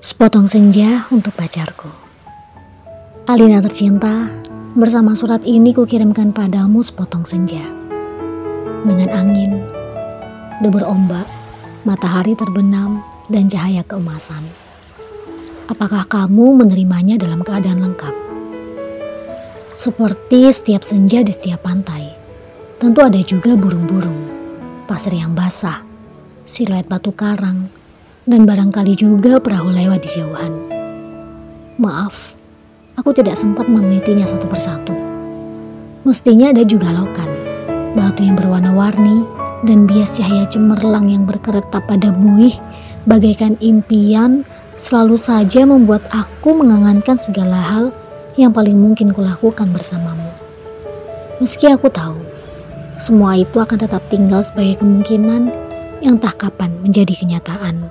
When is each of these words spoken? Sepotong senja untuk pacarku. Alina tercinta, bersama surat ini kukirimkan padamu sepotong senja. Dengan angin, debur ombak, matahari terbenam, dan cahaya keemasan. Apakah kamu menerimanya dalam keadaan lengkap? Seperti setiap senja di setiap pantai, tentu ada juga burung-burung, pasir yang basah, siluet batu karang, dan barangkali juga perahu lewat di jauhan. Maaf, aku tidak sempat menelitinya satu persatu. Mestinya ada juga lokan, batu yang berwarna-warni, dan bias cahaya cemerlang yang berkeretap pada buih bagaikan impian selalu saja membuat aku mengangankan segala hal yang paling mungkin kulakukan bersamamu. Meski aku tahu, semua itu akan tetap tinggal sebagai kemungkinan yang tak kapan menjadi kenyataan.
Sepotong 0.00 0.48
senja 0.48 1.04
untuk 1.12 1.36
pacarku. 1.36 1.92
Alina 3.28 3.60
tercinta, 3.60 4.32
bersama 4.72 5.12
surat 5.12 5.44
ini 5.44 5.76
kukirimkan 5.76 6.32
padamu 6.32 6.80
sepotong 6.80 7.28
senja. 7.28 7.60
Dengan 8.88 9.12
angin, 9.12 9.60
debur 10.64 10.88
ombak, 10.88 11.28
matahari 11.84 12.32
terbenam, 12.32 13.04
dan 13.28 13.52
cahaya 13.52 13.84
keemasan. 13.84 14.40
Apakah 15.68 16.08
kamu 16.08 16.64
menerimanya 16.64 17.20
dalam 17.20 17.44
keadaan 17.44 17.84
lengkap? 17.84 18.16
Seperti 19.76 20.48
setiap 20.48 20.80
senja 20.80 21.20
di 21.20 21.28
setiap 21.36 21.68
pantai, 21.68 22.08
tentu 22.80 23.04
ada 23.04 23.20
juga 23.20 23.52
burung-burung, 23.52 24.24
pasir 24.88 25.12
yang 25.12 25.36
basah, 25.36 25.84
siluet 26.48 26.88
batu 26.88 27.12
karang, 27.12 27.68
dan 28.28 28.44
barangkali 28.44 28.96
juga 28.96 29.40
perahu 29.40 29.72
lewat 29.72 30.04
di 30.04 30.10
jauhan. 30.20 30.52
Maaf, 31.80 32.36
aku 33.00 33.16
tidak 33.16 33.40
sempat 33.40 33.64
menelitinya 33.68 34.28
satu 34.28 34.44
persatu. 34.44 34.92
Mestinya 36.04 36.52
ada 36.52 36.64
juga 36.64 36.92
lokan, 36.92 37.28
batu 37.96 38.24
yang 38.24 38.36
berwarna-warni, 38.36 39.24
dan 39.64 39.84
bias 39.84 40.16
cahaya 40.16 40.48
cemerlang 40.48 41.12
yang 41.12 41.28
berkeretap 41.28 41.84
pada 41.84 42.08
buih 42.12 42.56
bagaikan 43.04 43.56
impian 43.60 44.44
selalu 44.80 45.20
saja 45.20 45.68
membuat 45.68 46.04
aku 46.08 46.56
mengangankan 46.56 47.20
segala 47.20 47.56
hal 47.56 47.84
yang 48.40 48.56
paling 48.56 48.76
mungkin 48.80 49.12
kulakukan 49.12 49.68
bersamamu. 49.68 50.32
Meski 51.40 51.68
aku 51.68 51.92
tahu, 51.92 52.16
semua 52.96 53.36
itu 53.36 53.60
akan 53.60 53.76
tetap 53.80 54.04
tinggal 54.08 54.40
sebagai 54.44 54.80
kemungkinan 54.80 55.52
yang 56.00 56.16
tak 56.16 56.40
kapan 56.40 56.72
menjadi 56.80 57.12
kenyataan. 57.12 57.89